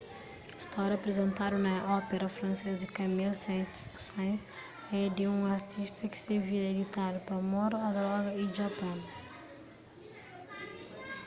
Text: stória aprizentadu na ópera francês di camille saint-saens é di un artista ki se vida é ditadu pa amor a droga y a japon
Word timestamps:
stória 0.57 0.95
aprizentadu 0.95 1.59
na 1.67 1.75
ópera 1.99 2.27
francês 2.37 2.75
di 2.79 2.87
camille 2.97 3.35
saint-saens 3.43 4.41
é 4.91 5.01
di 5.15 5.23
un 5.35 5.39
artista 5.57 5.99
ki 6.11 6.17
se 6.25 6.33
vida 6.47 6.67
é 6.71 6.73
ditadu 6.81 7.17
pa 7.27 7.33
amor 7.43 7.71
a 7.87 7.89
droga 7.99 8.29
y 8.43 8.45
a 8.51 8.55
japon 8.59 8.97